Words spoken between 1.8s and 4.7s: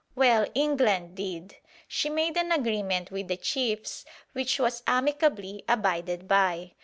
She made an agreement with the chiefs which